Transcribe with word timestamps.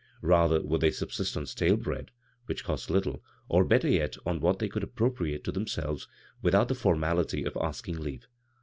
Rather 0.23 0.63
would 0.63 0.81
they 0.81 0.89
subsist 0.89 1.37
on 1.37 1.45
stale 1.45 1.77
bread 1.77 2.09
(which 2.47 2.63
cost 2.63 2.89
litde), 2.89 3.19
or 3.47 3.63
better 3.63 3.87
yet 3.87 4.17
on 4.25 4.39
wiiat 4.41 4.57
they 4.57 4.67
could 4.67 4.81
appropriate 4.81 5.43
to 5.43 5.51
themselves 5.51 6.07
without 6.41 6.69
the 6.69 6.73
formality 6.73 7.43
of 7.43 7.55
asking 7.61 7.99
leave. 7.99 8.25